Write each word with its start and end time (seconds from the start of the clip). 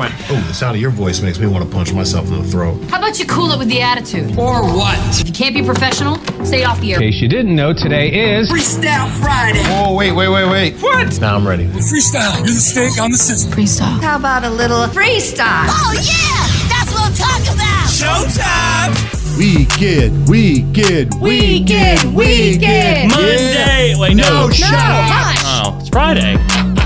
Baby. 0.00 0.12
Morning, 0.12 0.24
everyone. 0.24 0.44
Oh, 0.44 0.46
the 0.48 0.54
sound 0.54 0.76
of 0.76 0.80
your 0.80 0.90
voice 0.90 1.20
makes 1.20 1.38
me 1.38 1.46
want 1.46 1.64
to 1.64 1.70
punch 1.70 1.92
myself 1.92 2.28
in 2.28 2.38
the 2.38 2.44
throat. 2.44 2.82
How 2.90 2.98
about 2.98 3.18
you 3.18 3.26
cool 3.26 3.52
it 3.52 3.58
with 3.58 3.68
the 3.68 3.80
attitude? 3.80 4.38
Or 4.38 4.62
what? 4.62 4.98
If 5.20 5.26
you 5.26 5.32
can't 5.32 5.54
be 5.54 5.62
professional, 5.62 6.16
stay 6.44 6.64
off 6.64 6.80
the 6.80 6.94
air. 6.94 7.02
In 7.02 7.10
case 7.10 7.20
you 7.20 7.28
didn't 7.28 7.54
know, 7.54 7.72
today 7.72 8.36
is 8.36 8.50
Freestyle 8.50 9.10
Friday. 9.20 9.62
Oh, 9.66 9.94
wait, 9.94 10.12
wait, 10.12 10.28
wait, 10.28 10.48
wait. 10.48 10.74
What? 10.80 11.20
Now 11.20 11.36
I'm 11.36 11.46
ready. 11.46 11.66
Freestyle. 11.66 12.36
You're 12.38 12.46
the 12.46 12.60
steak 12.60 13.00
on 13.00 13.10
the 13.10 13.18
scissors. 13.18 13.52
Freestyle. 13.52 14.00
How 14.00 14.16
about 14.16 14.44
a 14.44 14.50
little 14.50 14.86
freestyle? 14.86 15.66
Oh 15.68 15.92
yeah, 15.94 16.46
that's 16.68 16.92
what 16.92 17.04
I'm 17.06 17.14
talking 17.14 17.54
about. 17.54 17.88
Showtime. 17.90 19.18
Weekend, 19.38 20.28
weekend, 20.28 21.14
weekend, 21.20 22.14
weekend. 22.14 23.10
Monday. 23.10 23.94
Wait, 23.96 24.14
no. 24.14 24.46
No, 24.46 24.50
shut 24.50 24.74
up. 24.74 25.36
Oh, 25.44 25.78
it's 25.80 25.88
Friday. 25.88 26.36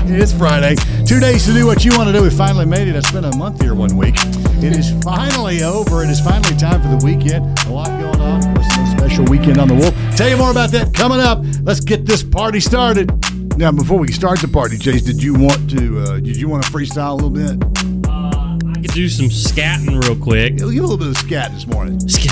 It's 0.07 0.31
Friday. 0.31 0.75
Two 1.05 1.19
days 1.19 1.45
to 1.45 1.53
do 1.53 1.67
what 1.67 1.85
you 1.85 1.91
want 1.95 2.07
to 2.09 2.13
do. 2.13 2.23
We 2.23 2.31
finally 2.31 2.65
made 2.65 2.87
it. 2.87 2.95
I 2.95 3.01
spent 3.01 3.27
a 3.27 3.37
month 3.37 3.61
here 3.61 3.75
one 3.75 3.95
week. 3.95 4.15
It 4.63 4.75
is 4.75 4.91
finally 5.03 5.61
over. 5.61 6.03
It 6.03 6.09
is 6.09 6.19
finally 6.19 6.55
time 6.55 6.81
for 6.81 6.87
the 6.87 6.99
weekend. 7.05 7.59
A 7.67 7.69
lot 7.71 7.87
going 7.99 8.19
on. 8.19 8.39
Of 8.39 8.55
course, 8.55 8.77
a 8.77 8.97
special 8.97 9.25
weekend 9.25 9.59
on 9.59 9.67
the 9.67 9.75
Wolf. 9.75 9.93
Tell 10.17 10.27
you 10.27 10.35
more 10.35 10.49
about 10.49 10.71
that 10.71 10.95
coming 10.95 11.19
up. 11.19 11.43
Let's 11.61 11.79
get 11.79 12.07
this 12.07 12.23
party 12.23 12.59
started. 12.59 13.11
Now, 13.55 13.71
before 13.71 13.99
we 13.99 14.11
start 14.11 14.39
the 14.39 14.47
party, 14.47 14.79
Chase, 14.79 15.03
did 15.03 15.21
you 15.21 15.35
want 15.35 15.69
to? 15.77 15.99
Uh, 15.99 16.19
did 16.19 16.37
you 16.37 16.49
want 16.49 16.63
to 16.63 16.71
freestyle 16.71 17.11
a 17.11 17.13
little 17.13 17.29
bit? 17.29 17.63
I 18.09 18.81
could 18.81 18.91
do 18.91 19.07
some 19.07 19.27
scatting 19.27 20.01
real 20.03 20.15
quick. 20.15 20.57
Give 20.57 20.67
a 20.67 20.71
little 20.71 20.97
bit 20.97 21.09
of 21.09 21.17
scat 21.17 21.51
this 21.51 21.67
morning. 21.67 21.99
Like 21.99 22.25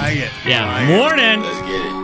Like 0.00 0.16
it. 0.16 0.30
Yeah. 0.46 0.86
Morning. 0.88 1.42
Let's 1.42 1.60
get 1.68 1.94
it. 1.94 1.99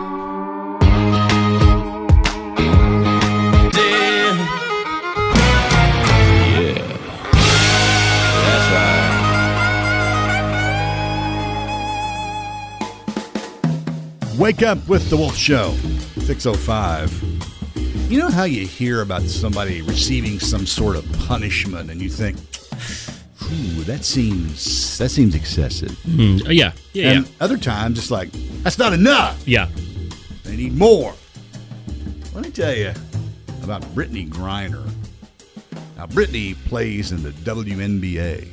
Wake 14.47 14.63
up 14.63 14.87
with 14.87 15.09
the 15.09 15.17
Wolf 15.17 15.35
Show, 15.35 15.73
605. 16.21 18.09
You 18.09 18.17
know 18.17 18.29
how 18.29 18.45
you 18.45 18.65
hear 18.65 19.01
about 19.01 19.23
somebody 19.23 19.81
receiving 19.81 20.39
some 20.39 20.65
sort 20.65 20.95
of 20.95 21.05
punishment 21.27 21.91
and 21.91 22.01
you 22.01 22.07
think, 22.07 22.37
Ooh, 23.43 23.83
that 23.83 24.05
seems 24.05 24.97
that 24.99 25.09
seems 25.09 25.35
excessive. 25.35 25.91
Oh, 26.17 26.49
yeah. 26.49 26.71
Yeah. 26.93 27.11
and 27.11 27.25
Yeah. 27.25 27.31
other 27.41 27.57
times 27.57 27.99
it's 27.99 28.09
like, 28.09 28.29
that's 28.63 28.77
not 28.77 28.93
enough. 28.93 29.45
Yeah. 29.45 29.67
They 30.45 30.55
need 30.55 30.77
more. 30.77 31.13
Let 32.33 32.45
me 32.45 32.49
tell 32.51 32.73
you 32.73 32.93
about 33.63 33.81
Brittney 33.93 34.29
Griner. 34.29 34.89
Now, 35.97 36.05
Brittney 36.05 36.55
plays 36.67 37.11
in 37.11 37.21
the 37.21 37.31
WNBA. 37.31 38.47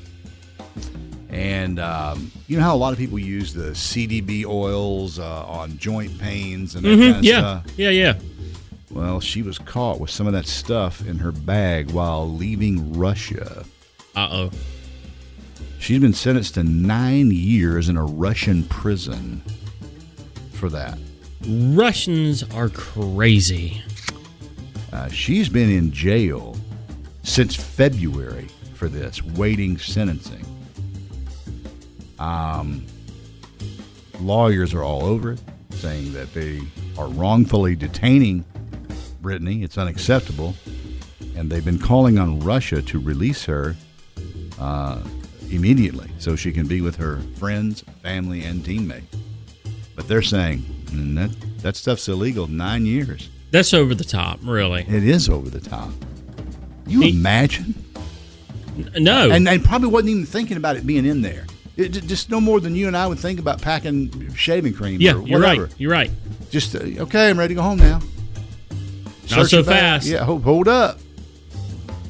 And 1.35 1.81
um, 1.81 2.31
you 2.47 2.57
know 2.57 2.63
how 2.63 2.75
a 2.75 2.79
lot 2.79 2.93
of 2.93 2.99
people 2.99 3.19
use 3.19 3.53
the 3.53 3.71
CBD 3.75 4.45
oils 4.47 5.19
uh, 5.19 5.45
on 5.47 5.77
joint 5.79 6.17
pains 6.21 6.77
and 6.77 6.85
that 6.85 6.89
Mhm, 6.91 7.01
kind 7.01 7.17
of 7.17 7.25
Yeah. 7.25 7.39
stuff? 7.41 7.65
Yeah. 7.77 7.91
Yeah. 7.91 8.15
Well, 8.91 9.19
she 9.21 9.43
was 9.43 9.59
caught 9.59 9.99
with 9.99 10.11
some 10.11 10.29
of 10.29 10.33
that 10.35 10.47
stuff 10.47 11.05
in 11.07 11.19
her 11.19 11.33
bag 11.33 11.91
while 11.91 12.31
leaving 12.33 12.93
Russia. 12.93 13.65
Uh 14.15 14.29
oh. 14.31 14.51
She's 15.81 15.99
been 15.99 16.15
sentenced 16.15 16.55
to 16.55 16.63
nine 16.63 17.33
years 17.33 17.89
in 17.89 17.97
a 17.97 18.05
Russian 18.05 18.63
prison 18.65 19.43
for 20.53 20.69
that. 20.71 20.97
Russians 21.47 22.45
are 22.55 22.69
crazy. 22.69 23.83
Uh, 24.93 25.09
she's 25.09 25.49
been 25.49 25.69
in 25.69 25.91
jail 25.93 26.57
since 27.25 27.57
February 27.57 28.47
for 28.75 28.89
this, 28.89 29.21
waiting 29.23 29.77
sentencing. 29.77 30.45
Um, 32.25 32.87
lawyers 34.21 34.73
are 34.73 34.83
all 34.83 35.05
over 35.05 35.33
it, 35.33 35.41
saying 35.71 36.13
that 36.15 36.33
they 36.33 36.61
are 36.97 37.09
wrongfully 37.09 37.77
detaining 37.77 38.45
Brittney. 39.23 39.63
It's 39.63 39.77
unacceptable. 39.77 40.55
And 41.37 41.51
they've 41.51 41.65
been 41.65 41.79
calling 41.81 42.19
on 42.19 42.41
Russia 42.41 42.81
to 42.83 42.99
release 43.01 43.45
her 43.45 43.75
uh, 44.59 45.03
immediately 45.51 46.09
so 46.19 46.37
she 46.37 46.53
can 46.53 46.67
be 46.67 46.81
with 46.81 46.97
her 46.97 47.19
friends, 47.37 47.85
family, 48.03 48.45
and 48.45 48.65
teammates. 48.65 49.17
But 49.97 50.09
they're 50.09 50.23
saying 50.23 50.61
"Mm, 50.87 51.15
that, 51.17 51.63
that 51.63 51.77
stuff's 51.77 52.09
illegal 52.09 52.47
nine 52.47 52.87
years. 52.87 53.29
That's 53.51 53.75
over 53.75 53.95
the 53.95 54.05
top, 54.05 54.39
really. 54.43 54.83
It 54.89 55.05
is 55.05 55.29
over 55.29 55.51
the 55.51 55.61
top. 55.61 55.91
You 56.87 57.01
He- 57.03 57.11
imagine? 57.11 57.75
No. 58.99 59.31
And, 59.31 59.49
and 59.49 59.65
probably 59.65 59.89
wasn't 59.89 60.11
even 60.11 60.27
thinking 60.27 60.57
about 60.57 60.77
it 60.77 60.87
being 60.87 61.05
in 61.07 61.23
there. 61.23 61.47
It, 61.77 61.89
just 61.91 62.31
no 62.31 62.41
more 62.41 62.61
than 62.61 62.77
you 62.77 62.87
and 62.87 62.97
I 62.97 63.07
would 63.07 63.19
think 63.19 63.41
about 63.41 63.61
packing 63.61 64.33
shaving 64.35 64.75
cream. 64.75 65.01
yeah, 65.01 65.15
or 65.15 65.27
you're 65.27 65.41
right. 65.41 65.61
You're 65.77 65.91
right. 65.91 66.11
Just 66.51 66.75
uh, 66.77 66.79
okay. 66.79 67.29
I'm 67.31 67.39
ready 67.39 67.55
to 67.55 67.59
go 67.59 67.63
home 67.63 67.79
now. 67.79 68.01
Not 68.71 69.29
Search 69.29 69.51
so 69.51 69.65
fast. 69.65 70.07
Yeah, 70.07 70.23
hold, 70.25 70.43
hold 70.43 70.69
up. 70.69 70.99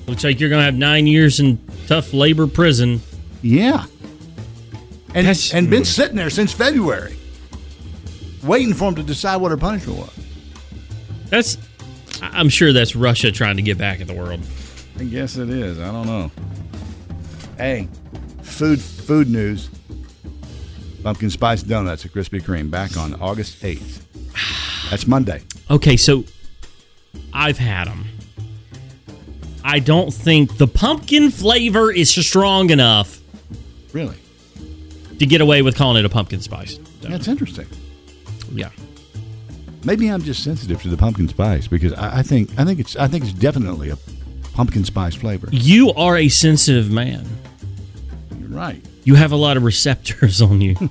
Looks 0.06 0.22
like 0.24 0.38
you're 0.38 0.50
going 0.50 0.60
to 0.60 0.64
have 0.66 0.74
nine 0.74 1.06
years 1.06 1.40
in 1.40 1.58
tough 1.86 2.12
labor 2.12 2.46
prison. 2.46 3.00
Yeah, 3.40 3.86
and 5.14 5.26
That's- 5.26 5.54
and 5.54 5.70
been 5.70 5.84
sitting 5.86 6.16
there 6.16 6.28
since 6.30 6.52
February, 6.52 7.16
waiting 8.42 8.74
for 8.74 8.88
him 8.88 8.96
to 8.96 9.02
decide 9.02 9.36
what 9.36 9.50
her 9.50 9.56
punishment 9.56 9.98
was. 9.98 10.10
That's. 11.30 11.58
I'm 12.20 12.48
sure 12.48 12.72
that's 12.72 12.94
Russia 12.94 13.32
trying 13.32 13.56
to 13.56 13.62
get 13.62 13.76
back 13.76 14.00
at 14.00 14.06
the 14.06 14.14
world. 14.14 14.40
I 14.98 15.04
guess 15.04 15.36
it 15.36 15.50
is. 15.50 15.78
I 15.78 15.90
don't 15.90 16.06
know. 16.06 16.30
Hey, 17.58 17.88
food 18.54 18.80
food 18.80 19.28
news. 19.28 19.68
Pumpkin 21.02 21.28
spice 21.30 21.62
donuts 21.62 22.04
at 22.06 22.12
Krispy 22.12 22.40
Kreme 22.42 22.70
back 22.70 22.96
on 22.96 23.14
August 23.20 23.62
eighth. 23.64 24.00
That's 24.90 25.06
Monday. 25.06 25.42
Okay, 25.70 25.96
so 25.96 26.24
I've 27.32 27.58
had 27.58 27.86
them. 27.88 28.06
I 29.64 29.78
don't 29.80 30.12
think 30.12 30.56
the 30.56 30.66
pumpkin 30.66 31.30
flavor 31.30 31.90
is 31.90 32.10
strong 32.14 32.70
enough 32.70 33.18
Really? 33.92 34.16
to 35.18 35.26
get 35.26 35.40
away 35.40 35.62
with 35.62 35.74
calling 35.76 35.98
it 35.98 36.04
a 36.04 36.08
pumpkin 36.10 36.40
spice. 36.40 36.76
donut. 36.76 37.10
That's 37.10 37.28
interesting. 37.28 37.66
Yeah. 38.52 38.70
Maybe 39.84 40.08
I'm 40.08 40.22
just 40.22 40.42
sensitive 40.42 40.80
to 40.82 40.88
the 40.88 40.96
pumpkin 40.96 41.28
spice 41.28 41.66
because 41.66 41.92
I, 41.94 42.18
I 42.18 42.22
think 42.22 42.50
I 42.58 42.64
think 42.64 42.80
it's 42.80 42.96
I 42.96 43.08
think 43.08 43.24
it's 43.24 43.32
definitely 43.34 43.90
a 43.90 43.98
pumpkin 44.54 44.84
spice 44.84 45.14
flavor. 45.14 45.48
You 45.50 45.92
are 45.94 46.16
a 46.16 46.28
sensitive 46.30 46.90
man. 46.90 47.26
Right. 48.54 48.84
You 49.02 49.16
have 49.16 49.32
a 49.32 49.36
lot 49.36 49.56
of 49.56 49.64
receptors 49.64 50.40
on 50.40 50.60
you. 50.60 50.76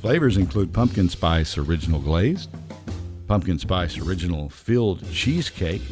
Flavors 0.00 0.36
include 0.36 0.72
pumpkin 0.72 1.08
spice 1.08 1.58
original 1.58 2.00
glazed, 2.00 2.48
pumpkin 3.26 3.58
spice 3.58 3.98
original 3.98 4.48
filled 4.48 5.02
cheesecake, 5.10 5.82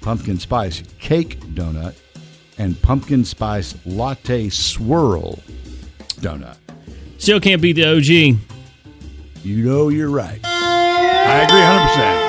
pumpkin 0.00 0.40
spice 0.40 0.82
cake 0.98 1.38
donut, 1.54 1.94
and 2.58 2.80
pumpkin 2.82 3.24
spice 3.24 3.76
latte 3.86 4.48
swirl 4.48 5.38
donut. 6.16 6.56
Still 7.18 7.38
can't 7.38 7.62
beat 7.62 7.74
the 7.74 7.84
OG. 7.84 8.38
You 9.44 9.64
know 9.64 9.88
you're 9.88 10.10
right. 10.10 10.40
I 10.42 11.42
agree 11.42 11.60
100%. 11.60 12.28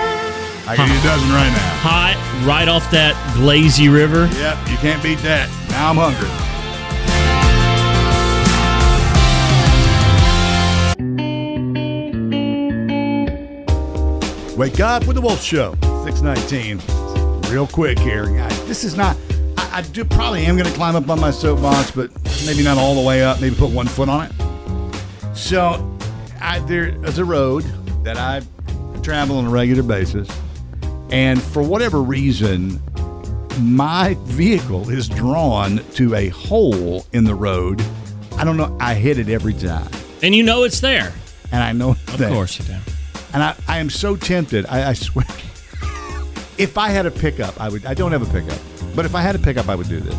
I 0.67 0.75
you 0.75 0.99
a 0.99 1.01
dozen 1.01 1.29
right 1.29 1.49
now. 1.49 1.77
Hot, 1.81 2.45
right 2.45 2.67
off 2.67 2.89
that 2.91 3.15
glazy 3.35 3.89
river. 3.89 4.27
Yep, 4.33 4.69
you 4.69 4.77
can't 4.77 5.01
beat 5.01 5.17
that. 5.19 5.49
Now 5.71 5.89
I'm 5.89 5.95
hungry. 5.95 6.48
Wake 14.59 14.81
up 14.81 15.07
with 15.07 15.15
the 15.15 15.21
Wolf 15.21 15.41
Show, 15.41 15.71
619. 16.03 17.49
Real 17.49 17.65
quick 17.65 17.97
here, 17.97 18.25
guys. 18.25 18.67
This 18.67 18.83
is 18.83 18.97
not, 18.97 19.15
I, 19.55 19.77
I 19.77 19.81
do 19.83 20.03
probably 20.03 20.45
am 20.45 20.57
going 20.57 20.67
to 20.67 20.75
climb 20.75 20.97
up 20.97 21.09
on 21.09 21.17
my 21.17 21.31
soapbox, 21.31 21.91
but 21.91 22.11
maybe 22.45 22.61
not 22.61 22.77
all 22.77 22.93
the 22.93 23.07
way 23.07 23.23
up, 23.23 23.39
maybe 23.39 23.55
put 23.55 23.71
one 23.71 23.87
foot 23.87 24.09
on 24.09 24.25
it. 24.25 24.33
So, 25.33 25.97
I, 26.41 26.59
there 26.59 26.89
is 27.05 27.19
a 27.19 27.23
road 27.23 27.63
that 28.03 28.17
I 28.17 28.41
travel 29.01 29.37
on 29.37 29.45
a 29.45 29.49
regular 29.49 29.81
basis, 29.81 30.27
and 31.09 31.41
for 31.41 31.63
whatever 31.63 32.01
reason, 32.01 32.81
my 33.61 34.17
vehicle 34.23 34.89
is 34.89 35.07
drawn 35.07 35.77
to 35.93 36.15
a 36.15 36.27
hole 36.27 37.05
in 37.13 37.23
the 37.23 37.33
road. 37.33 37.81
I 38.37 38.43
don't 38.43 38.57
know. 38.57 38.75
I 38.81 38.95
hit 38.95 39.19
it 39.19 39.29
every 39.29 39.53
time, 39.53 39.89
And 40.21 40.35
you 40.35 40.43
know 40.43 40.63
it's 40.65 40.81
there. 40.81 41.13
and 41.53 41.63
I 41.63 41.71
know 41.71 41.91
Of 41.91 42.17
course 42.17 42.59
you 42.59 42.65
do. 42.65 42.75
And 43.33 43.43
I, 43.43 43.55
I 43.67 43.77
am 43.77 43.89
so 43.89 44.15
tempted. 44.15 44.65
I, 44.67 44.89
I 44.89 44.93
swear, 44.93 45.25
if 46.57 46.77
I 46.77 46.89
had 46.89 47.05
a 47.05 47.11
pickup, 47.11 47.59
I 47.59 47.69
would. 47.69 47.85
I 47.85 47.93
don't 47.93 48.11
have 48.11 48.21
a 48.21 48.31
pickup, 48.31 48.59
but 48.95 49.05
if 49.05 49.15
I 49.15 49.21
had 49.21 49.35
a 49.35 49.39
pickup, 49.39 49.69
I 49.69 49.75
would 49.75 49.87
do 49.87 49.99
this. 49.99 50.15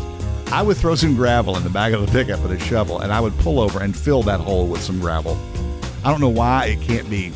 I 0.51 0.61
would 0.61 0.75
throw 0.75 0.95
some 0.95 1.15
gravel 1.15 1.55
in 1.55 1.63
the 1.63 1.69
back 1.69 1.93
of 1.93 2.05
the 2.05 2.11
pickup 2.11 2.41
with 2.41 2.51
a 2.51 2.59
shovel, 2.59 2.99
and 2.99 3.13
I 3.13 3.21
would 3.21 3.37
pull 3.39 3.59
over 3.59 3.81
and 3.81 3.95
fill 3.95 4.23
that 4.23 4.39
hole 4.39 4.67
with 4.67 4.81
some 4.81 4.99
gravel. 4.99 5.39
I 6.03 6.11
don't 6.11 6.19
know 6.19 6.29
why 6.29 6.65
it 6.65 6.81
can't 6.81 7.09
be 7.09 7.29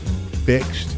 fixed, 0.44 0.98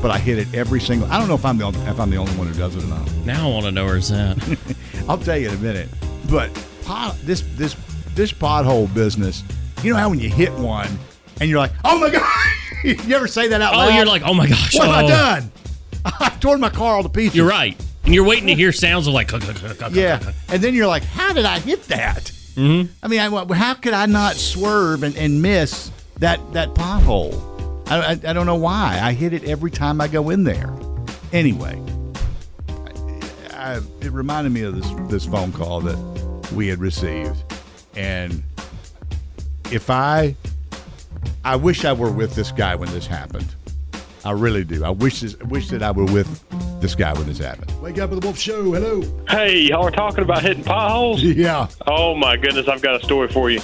but 0.00 0.10
I 0.10 0.18
hit 0.18 0.38
it 0.38 0.54
every 0.54 0.80
single. 0.80 1.10
I 1.10 1.18
don't 1.18 1.28
know 1.28 1.34
if 1.34 1.44
I'm 1.44 1.58
the 1.58 1.64
only, 1.64 1.80
if 1.80 2.00
I'm 2.00 2.08
the 2.08 2.16
only 2.16 2.32
one 2.32 2.46
who 2.46 2.54
does 2.54 2.76
it 2.76 2.84
or 2.84 2.86
not. 2.86 3.10
Now 3.26 3.48
I 3.48 3.52
want 3.52 3.66
to 3.66 3.72
know 3.72 3.84
where 3.84 3.96
it's 3.96 4.10
at. 4.10 4.38
I'll 5.08 5.18
tell 5.18 5.36
you 5.36 5.48
in 5.48 5.54
a 5.54 5.58
minute. 5.58 5.88
But 6.30 6.50
pot, 6.82 7.16
this 7.24 7.42
this 7.56 7.76
this 8.14 8.32
pothole 8.32 8.92
business, 8.94 9.42
you 9.82 9.92
know 9.92 9.98
how 9.98 10.08
when 10.08 10.20
you 10.20 10.30
hit 10.30 10.52
one 10.52 10.88
and 11.40 11.50
you're 11.50 11.58
like, 11.58 11.72
oh 11.84 11.98
my 11.98 12.10
god, 12.10 12.52
you 12.84 13.14
ever 13.14 13.28
say 13.28 13.48
that 13.48 13.60
out 13.60 13.74
loud? 13.74 13.92
oh, 13.92 13.96
you're 13.96 14.06
like, 14.06 14.22
oh 14.24 14.34
my 14.34 14.48
gosh. 14.48 14.74
what 14.74 14.88
have 14.88 14.94
I 14.94 15.04
oh. 15.04 15.08
done? 15.08 15.52
I 16.04 16.30
tore 16.40 16.56
my 16.58 16.70
car 16.70 16.96
all 16.96 17.02
to 17.02 17.08
pieces. 17.08 17.36
You're 17.36 17.48
right. 17.48 17.80
And 18.04 18.14
you're 18.14 18.24
waiting 18.24 18.46
to 18.46 18.54
hear 18.54 18.72
sounds 18.72 19.06
of 19.06 19.12
like, 19.12 19.30
Yeah, 19.92 20.32
and 20.48 20.62
then 20.62 20.74
you're 20.74 20.86
like, 20.86 21.04
how 21.04 21.32
did 21.32 21.44
I 21.44 21.58
hit 21.58 21.84
that? 21.88 22.32
Mm-hmm. 22.54 22.92
I 23.02 23.08
mean, 23.08 23.20
I, 23.20 23.54
how 23.54 23.74
could 23.74 23.92
I 23.92 24.06
not 24.06 24.36
swerve 24.36 25.02
and, 25.02 25.16
and 25.16 25.40
miss 25.42 25.90
that 26.18 26.40
that 26.52 26.74
pothole? 26.74 27.48
I, 27.90 27.98
I, 27.98 28.10
I 28.12 28.32
don't 28.32 28.46
know 28.46 28.56
why. 28.56 28.98
I 29.00 29.12
hit 29.12 29.32
it 29.32 29.44
every 29.44 29.70
time 29.70 30.00
I 30.00 30.08
go 30.08 30.30
in 30.30 30.44
there. 30.44 30.74
Anyway, 31.32 31.80
I, 33.50 33.80
it 34.00 34.10
reminded 34.10 34.52
me 34.52 34.62
of 34.62 34.74
this 34.74 34.90
this 35.10 35.26
phone 35.30 35.52
call 35.52 35.80
that 35.82 36.50
we 36.52 36.68
had 36.68 36.80
received, 36.80 37.44
and 37.94 38.42
if 39.70 39.90
I, 39.90 40.34
I 41.44 41.56
wish 41.56 41.84
I 41.86 41.92
were 41.92 42.10
with 42.10 42.34
this 42.34 42.52
guy 42.52 42.74
when 42.74 42.90
this 42.90 43.06
happened. 43.06 43.54
I 44.24 44.32
really 44.32 44.64
do. 44.64 44.84
I 44.84 44.90
wish 44.90 45.20
this, 45.20 45.38
wish 45.38 45.68
that 45.68 45.82
I 45.82 45.90
were 45.90 46.04
with 46.04 46.44
this 46.80 46.94
guy 46.94 47.14
when 47.14 47.26
this 47.26 47.38
happened. 47.38 47.72
Wake 47.80 47.98
up 47.98 48.10
with 48.10 48.20
the 48.20 48.26
Wolf 48.26 48.38
Show. 48.38 48.72
Hello. 48.72 49.02
Hey, 49.26 49.60
y'all 49.60 49.86
are 49.86 49.90
talking 49.90 50.22
about 50.22 50.42
hitting 50.42 50.64
potholes? 50.64 51.22
Yeah. 51.40 51.68
Oh 51.86 52.14
my 52.14 52.36
goodness, 52.36 52.68
I've 52.68 52.82
got 52.82 53.00
a 53.00 53.04
story 53.04 53.28
for 53.28 53.50
you. 53.50 53.60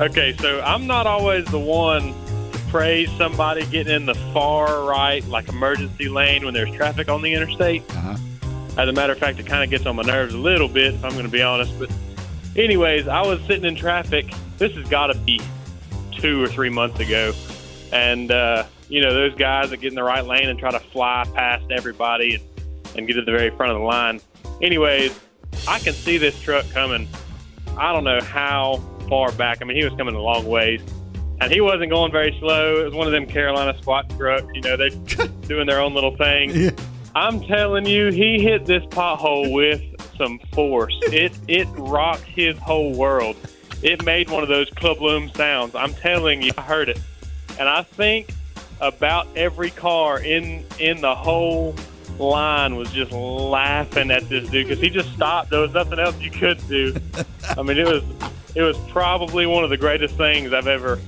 Okay, 0.00 0.34
so 0.38 0.60
I'm 0.62 0.88
not 0.88 1.06
always 1.06 1.44
the 1.44 1.58
one 1.60 2.12
to 2.50 2.58
praise 2.70 3.08
somebody 3.16 3.64
getting 3.66 3.94
in 3.94 4.06
the 4.06 4.14
far 4.32 4.84
right, 4.84 5.24
like 5.28 5.48
emergency 5.48 6.08
lane 6.08 6.44
when 6.44 6.54
there's 6.54 6.74
traffic 6.74 7.08
on 7.08 7.22
the 7.22 7.32
interstate. 7.32 7.84
Uh-huh. 7.90 8.16
As 8.76 8.88
a 8.88 8.92
matter 8.92 9.12
of 9.12 9.18
fact, 9.18 9.38
it 9.38 9.46
kind 9.46 9.62
of 9.62 9.70
gets 9.70 9.86
on 9.86 9.94
my 9.94 10.02
nerves 10.02 10.34
a 10.34 10.38
little 10.38 10.66
bit, 10.68 10.94
if 10.94 11.04
I'm 11.04 11.12
going 11.12 11.26
to 11.26 11.30
be 11.30 11.42
honest. 11.42 11.78
But, 11.78 11.92
anyways, 12.56 13.06
I 13.06 13.20
was 13.20 13.40
sitting 13.42 13.64
in 13.64 13.76
traffic. 13.76 14.32
This 14.58 14.72
has 14.72 14.88
got 14.88 15.08
to 15.08 15.18
be 15.18 15.40
two 16.20 16.42
or 16.42 16.48
three 16.48 16.70
months 16.70 17.00
ago. 17.00 17.32
And, 17.92 18.30
uh, 18.30 18.66
you 18.88 19.00
know, 19.00 19.12
those 19.12 19.34
guys 19.34 19.70
that 19.70 19.78
get 19.78 19.88
in 19.88 19.94
the 19.94 20.02
right 20.02 20.24
lane 20.24 20.48
and 20.48 20.58
try 20.58 20.70
to 20.70 20.80
fly 20.80 21.24
past 21.34 21.70
everybody 21.70 22.34
and, 22.34 22.44
and 22.96 23.06
get 23.06 23.14
to 23.14 23.22
the 23.22 23.32
very 23.32 23.50
front 23.50 23.72
of 23.72 23.78
the 23.78 23.84
line. 23.84 24.20
Anyways, 24.60 25.18
I 25.68 25.78
can 25.78 25.92
see 25.92 26.18
this 26.18 26.40
truck 26.40 26.68
coming. 26.70 27.08
I 27.76 27.92
don't 27.92 28.04
know 28.04 28.20
how 28.20 28.82
far 29.08 29.32
back. 29.32 29.58
I 29.60 29.64
mean, 29.64 29.76
he 29.76 29.84
was 29.84 29.94
coming 29.96 30.14
a 30.14 30.20
long 30.20 30.46
ways. 30.46 30.80
And 31.40 31.52
he 31.52 31.60
wasn't 31.60 31.90
going 31.90 32.12
very 32.12 32.36
slow. 32.38 32.80
It 32.80 32.84
was 32.84 32.94
one 32.94 33.06
of 33.06 33.12
them 33.12 33.26
Carolina 33.26 33.76
squat 33.80 34.08
trucks. 34.16 34.46
You 34.54 34.60
know, 34.60 34.76
they're 34.76 34.90
doing 35.48 35.66
their 35.66 35.80
own 35.80 35.94
little 35.94 36.16
thing. 36.16 36.76
I'm 37.14 37.40
telling 37.42 37.86
you, 37.86 38.10
he 38.10 38.40
hit 38.40 38.66
this 38.66 38.82
pothole 38.84 39.52
with 39.52 39.82
some 40.16 40.38
force. 40.52 40.96
It 41.04 41.32
it 41.48 41.68
rocked 41.72 42.24
his 42.24 42.56
whole 42.58 42.94
world. 42.94 43.36
It 43.84 44.02
made 44.02 44.30
one 44.30 44.42
of 44.42 44.48
those 44.48 44.70
club 44.70 45.02
loom 45.02 45.30
sounds. 45.34 45.74
I'm 45.74 45.92
telling 45.92 46.40
you, 46.40 46.52
I 46.56 46.62
heard 46.62 46.88
it, 46.88 46.98
and 47.58 47.68
I 47.68 47.82
think 47.82 48.30
about 48.80 49.28
every 49.36 49.70
car 49.70 50.18
in 50.18 50.64
in 50.80 51.02
the 51.02 51.14
whole 51.14 51.74
line 52.18 52.76
was 52.76 52.90
just 52.92 53.12
laughing 53.12 54.10
at 54.10 54.26
this 54.30 54.48
dude 54.48 54.68
because 54.68 54.82
he 54.82 54.88
just 54.88 55.12
stopped. 55.12 55.50
There 55.50 55.60
was 55.60 55.74
nothing 55.74 55.98
else 55.98 56.18
you 56.18 56.30
could 56.30 56.66
do. 56.66 56.96
I 57.58 57.62
mean, 57.62 57.76
it 57.76 57.86
was 57.86 58.02
it 58.54 58.62
was 58.62 58.78
probably 58.88 59.44
one 59.44 59.64
of 59.64 59.70
the 59.70 59.76
greatest 59.76 60.16
things 60.16 60.54
I've 60.54 60.66
ever 60.66 60.98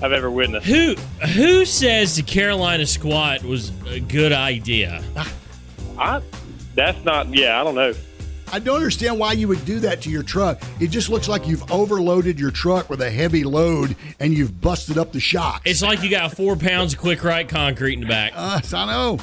I've 0.00 0.12
ever 0.12 0.30
witnessed. 0.30 0.66
Who 0.66 0.94
who 1.34 1.66
says 1.66 2.16
the 2.16 2.22
Carolina 2.22 2.86
squat 2.86 3.42
was 3.44 3.72
a 3.86 4.00
good 4.00 4.32
idea? 4.32 5.04
I 5.98 6.22
that's 6.74 7.04
not 7.04 7.28
yeah 7.34 7.60
I 7.60 7.64
don't 7.64 7.74
know. 7.74 7.92
I 8.52 8.58
don't 8.58 8.76
understand 8.76 9.18
why 9.18 9.32
you 9.32 9.48
would 9.48 9.64
do 9.64 9.80
that 9.80 10.02
to 10.02 10.10
your 10.10 10.22
truck. 10.22 10.60
It 10.78 10.88
just 10.88 11.08
looks 11.08 11.26
like 11.26 11.48
you've 11.48 11.70
overloaded 11.72 12.38
your 12.38 12.50
truck 12.50 12.90
with 12.90 13.00
a 13.00 13.10
heavy 13.10 13.44
load 13.44 13.96
and 14.20 14.34
you've 14.34 14.60
busted 14.60 14.98
up 14.98 15.10
the 15.12 15.20
shocks. 15.20 15.62
It's 15.64 15.80
like 15.80 16.02
you 16.02 16.10
got 16.10 16.36
four 16.36 16.54
pounds 16.54 16.92
of 16.92 17.00
Quikrete 17.00 17.48
concrete 17.48 17.94
in 17.94 18.00
the 18.00 18.06
back. 18.06 18.32
Uh, 18.36 18.60
I 18.74 18.84
know. 18.86 19.18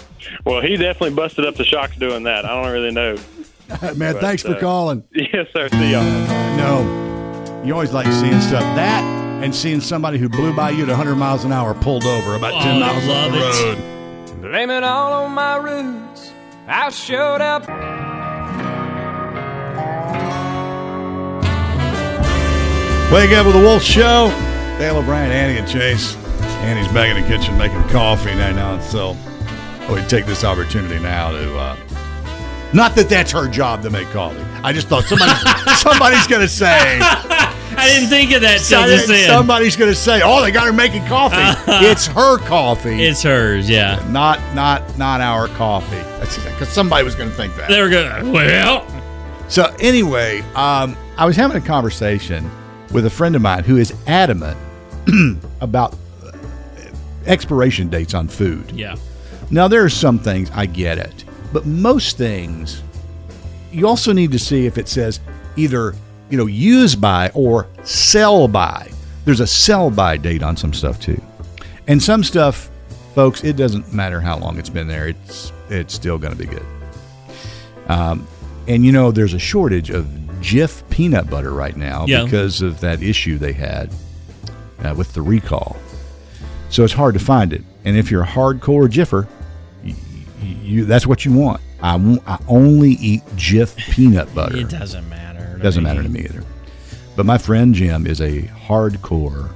Well, 0.46 0.62
he 0.62 0.78
definitely 0.78 1.16
busted 1.16 1.46
up 1.46 1.56
the 1.56 1.64
shocks 1.64 1.96
doing 1.96 2.24
that. 2.24 2.44
I 2.44 2.62
don't 2.62 2.72
really 2.74 2.90
know. 2.92 3.16
Man, 3.96 4.14
But, 4.14 4.22
thanks 4.22 4.42
for 4.42 4.56
uh, 4.56 4.60
calling. 4.60 5.04
Yes, 5.14 5.48
sir. 5.54 5.70
See 5.70 5.92
y'all. 5.92 6.04
No. 6.58 7.62
You 7.64 7.74
always 7.74 7.94
like 7.94 8.08
seeing 8.08 8.42
stuff. 8.42 8.64
That 8.76 9.04
and 9.44 9.54
seeing 9.56 9.80
somebody 9.80 10.18
who 10.18 10.28
blew 10.28 10.56
by 10.56 10.72
you 10.72 10.82
at 10.84 10.88
100 10.90 11.16
miles 11.16 11.44
an 11.46 11.52
hour 11.54 11.76
pulled 11.76 12.04
over 12.04 12.34
about 12.36 12.64
10 12.64 12.78
Oh, 12.78 12.80
miles 12.80 13.06
love 13.06 13.32
up 13.32 13.40
the 13.40 13.40
it. 13.40 14.34
road. 14.34 14.42
Blame 14.42 14.70
it 14.72 14.84
all 14.84 15.24
on 15.26 15.32
my 15.34 15.56
roots. 15.58 16.32
I 16.68 16.90
showed 16.90 17.42
up. 17.42 17.68
Wake 23.12 23.32
up 23.32 23.48
with 23.48 23.56
the 23.56 23.62
Wolf 23.62 23.82
Show. 23.82 24.30
Dale 24.78 24.98
O'Brien, 24.98 25.32
Annie, 25.32 25.58
and 25.58 25.68
Chase. 25.68 26.16
Annie's 26.62 26.88
back 26.90 27.16
in 27.16 27.20
the 27.20 27.28
kitchen 27.28 27.58
making 27.58 27.82
coffee 27.90 28.30
right 28.30 28.54
now, 28.54 28.80
so 28.82 29.18
I 29.82 29.92
would 29.92 30.08
take 30.08 30.28
this 30.28 30.44
opportunity 30.44 31.00
now 31.00 31.32
to. 31.32 31.58
Uh, 31.58 31.76
not 32.72 32.94
that 32.94 33.10
that's 33.10 33.32
her 33.32 33.48
job 33.48 33.82
to 33.82 33.90
make 33.90 34.08
coffee. 34.10 34.40
I 34.64 34.74
just 34.74 34.90
thought 34.90 35.06
somebody, 35.06 35.32
somebody's 35.80 36.28
going 36.28 36.44
to 36.44 36.48
say. 36.48 37.00
I 37.02 37.90
didn't 37.90 38.10
think 38.10 38.32
of 38.32 38.42
that 38.42 38.60
till 38.60 38.84
just 38.84 39.08
then. 39.08 39.28
Somebody's 39.28 39.76
going 39.76 39.90
to 39.92 39.98
say, 39.98 40.22
"Oh, 40.24 40.44
they 40.44 40.52
got 40.52 40.68
her 40.68 40.74
making 40.74 41.08
coffee." 41.08 41.38
it's 41.88 42.06
her 42.06 42.38
coffee. 42.38 43.04
It's 43.04 43.24
hers, 43.24 43.68
yeah. 43.68 44.06
not 44.12 44.40
not 44.54 45.00
not 45.00 45.20
our 45.20 45.48
coffee. 45.48 45.98
Because 46.20 46.70
somebody 46.70 47.04
was 47.04 47.16
going 47.16 47.32
to 47.32 47.36
think 47.36 47.56
that. 47.56 47.70
They 47.70 47.82
were 47.82 47.90
good. 47.90 48.32
Well, 48.32 48.86
So 49.48 49.74
anyway, 49.80 50.42
um, 50.54 50.96
I 51.18 51.26
was 51.26 51.36
having 51.36 51.58
a 51.58 51.66
conversation 51.66 52.50
with 52.92 53.06
a 53.06 53.10
friend 53.10 53.36
of 53.36 53.42
mine 53.42 53.64
who 53.64 53.78
is 53.78 53.94
adamant 54.08 54.58
about 55.62 55.96
uh, 56.24 56.32
expiration 57.26 57.90
dates 57.90 58.14
on 58.14 58.28
food. 58.28 58.72
yeah. 58.72 58.96
Now 59.52 59.68
there 59.68 59.84
are 59.84 59.90
some 59.90 60.20
things 60.20 60.52
I 60.54 60.68
get 60.68 60.98
it, 61.00 61.26
but 61.52 61.66
most 61.66 62.18
things 62.18 62.84
you 63.72 63.88
also 63.88 64.14
need 64.14 64.32
to 64.32 64.40
see 64.40 64.66
if 64.66 64.78
it 64.78 64.88
says 64.88 65.20
either 65.56 65.96
you 66.30 66.38
know 66.38 66.46
use 66.46 66.96
by 66.96 67.32
or 67.34 67.68
sell 67.84 68.48
by. 68.48 68.92
There's 69.26 69.40
a 69.40 69.48
sell 69.48 69.90
by 69.90 70.18
date 70.18 70.44
on 70.44 70.56
some 70.56 70.74
stuff 70.74 71.00
too, 71.00 71.22
and 71.88 72.02
some 72.02 72.24
stuff, 72.24 72.70
folks, 73.16 73.44
it 73.44 73.56
doesn't 73.56 73.94
matter 73.94 74.22
how 74.22 74.38
long 74.38 74.58
it's 74.60 74.70
been 74.70 74.88
there. 74.88 75.08
It's 75.08 75.52
it's 75.70 75.94
still 75.94 76.18
going 76.18 76.34
to 76.34 76.40
be 76.40 76.46
good. 76.46 76.66
Um, 77.88 78.28
and 78.68 78.86
you 78.86 78.92
know, 78.92 79.12
there's 79.12 79.34
a 79.34 79.40
shortage 79.40 79.90
of 79.90 80.08
Jif 80.42 80.88
peanut 80.90 81.30
butter 81.30 81.52
right 81.52 81.76
now 81.76 82.06
Yeah. 82.08 82.24
because 82.24 82.62
of 82.62 82.80
that 82.82 83.02
issue 83.04 83.38
they 83.38 83.54
had 83.54 83.90
uh, 84.84 84.94
with 84.98 85.14
the 85.14 85.22
recall. 85.22 85.78
So 86.70 86.84
it's 86.84 86.94
hard 86.94 87.14
to 87.16 87.20
find 87.20 87.52
it. 87.54 87.64
And 87.86 87.98
if 87.98 88.12
you're 88.12 88.24
a 88.24 88.28
hardcore 88.28 88.90
Jiffer, 88.90 89.28
you, 89.84 89.96
you, 90.42 90.86
that's 90.86 91.08
what 91.08 91.26
you 91.26 91.34
want. 91.34 91.62
I, 91.82 91.96
I 92.28 92.38
only 92.48 92.92
eat 92.92 93.24
Jif 93.36 93.76
peanut 93.94 94.34
butter. 94.36 94.58
It 94.58 94.70
doesn't 94.70 95.08
matter. 95.10 95.58
to 95.58 95.64
Doesn't 95.64 95.84
me. 95.84 95.90
matter 95.90 96.04
to 96.04 96.10
me 96.10 96.22
either. 96.22 96.44
But 97.16 97.26
my 97.26 97.38
friend 97.38 97.74
Jim 97.74 98.06
is 98.08 98.22
a 98.22 98.44
hardcore 98.44 99.52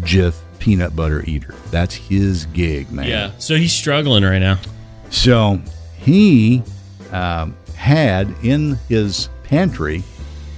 Jif 0.00 0.36
peanut 0.58 0.94
butter 0.96 1.22
eater. 1.26 1.54
That's 1.70 1.94
his 1.94 2.46
gig, 2.46 2.90
man. 2.90 3.06
Yeah. 3.08 3.32
So 3.38 3.54
he's 3.56 3.72
struggling 3.72 4.22
right 4.24 4.38
now. 4.38 4.58
So 5.10 5.60
he 5.98 6.62
um, 7.12 7.56
had 7.74 8.34
in 8.42 8.78
his 8.88 9.28
pantry 9.48 10.02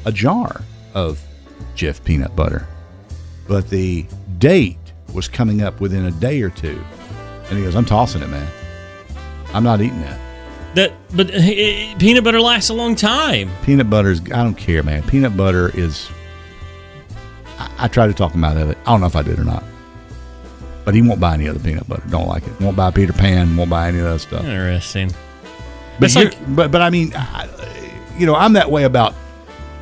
a 0.04 0.12
jar 0.12 0.62
of 0.94 1.20
Jif 1.76 2.02
peanut 2.04 2.34
butter, 2.34 2.66
but 3.46 3.68
the 3.70 4.06
date 4.38 4.76
was 5.12 5.28
coming 5.28 5.62
up 5.62 5.80
within 5.80 6.04
a 6.06 6.10
day 6.10 6.42
or 6.42 6.50
two, 6.50 6.80
and 7.48 7.58
he 7.58 7.64
goes, 7.64 7.74
"I'm 7.76 7.84
tossing 7.84 8.22
it, 8.22 8.28
man. 8.28 8.48
I'm 9.54 9.62
not 9.64 9.80
eating 9.80 10.00
that." 10.00 10.20
That, 10.74 10.92
but 11.16 11.28
uh, 11.30 11.34
it- 11.38 11.98
peanut 11.98 12.24
butter 12.24 12.40
lasts 12.40 12.70
a 12.70 12.74
long 12.74 12.94
time. 12.94 13.50
Peanut 13.62 13.88
butter's 13.88 14.20
I 14.20 14.42
don't 14.42 14.54
care, 14.56 14.82
man. 14.82 15.02
Peanut 15.04 15.36
butter 15.36 15.70
is. 15.76 16.08
I, 17.58 17.70
I 17.78 17.88
tried 17.88 18.08
to 18.08 18.14
talk 18.14 18.32
him 18.32 18.44
out 18.44 18.56
of 18.56 18.70
it. 18.70 18.78
I 18.86 18.90
don't 18.90 19.00
know 19.00 19.06
if 19.06 19.16
I 19.16 19.22
did 19.22 19.38
or 19.38 19.44
not. 19.44 19.64
But 20.84 20.94
he 20.94 21.02
won't 21.02 21.20
buy 21.20 21.34
any 21.34 21.48
other 21.48 21.58
peanut 21.58 21.86
butter. 21.88 22.02
Don't 22.08 22.26
like 22.28 22.46
it. 22.46 22.60
Won't 22.60 22.76
buy 22.76 22.90
Peter 22.90 23.12
Pan. 23.12 23.56
Won't 23.56 23.68
buy 23.70 23.88
any 23.88 23.98
of 23.98 24.04
that 24.04 24.18
stuff. 24.20 24.42
Interesting. 24.44 25.12
But 26.00 26.14
like- 26.14 26.54
but 26.56 26.70
but 26.70 26.80
I 26.82 26.90
mean, 26.90 27.12
I, 27.14 27.48
you 28.18 28.26
know, 28.26 28.34
I'm 28.34 28.52
that 28.54 28.70
way 28.70 28.84
about 28.84 29.14